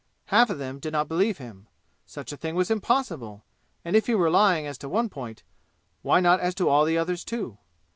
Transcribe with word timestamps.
Half 0.33 0.49
of 0.49 0.57
them 0.57 0.79
did 0.79 0.93
not 0.93 1.07
believe 1.07 1.37
him. 1.37 1.67
Such 2.07 2.31
a 2.31 2.35
thing 2.37 2.55
was 2.55 2.71
impossible, 2.71 3.43
and 3.85 3.95
if 3.95 4.07
he 4.07 4.15
were 4.15 4.31
lying 4.31 4.65
as 4.65 4.79
to 4.79 4.89
one 4.89 5.09
point, 5.09 5.43
why 6.01 6.19
not 6.19 6.39
as 6.39 6.55
to 6.55 6.69
all 6.69 6.85
the 6.85 6.97
others, 6.97 7.23
too? 7.23 7.59